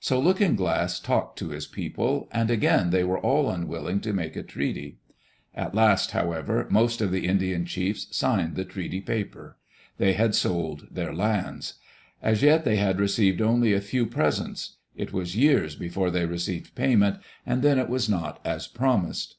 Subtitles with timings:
[0.00, 4.34] So Looking Glass talked to his people; and again they were all unwilling to make
[4.34, 4.96] a treaty.
[5.54, 9.58] At last, however, most of the Indian chiefs signed the treaty paper.
[9.98, 11.74] They had sold their lands.
[12.22, 16.74] As yet they had received only a few presents; it was years before they received
[16.74, 19.36] payment, and then it was not as promised.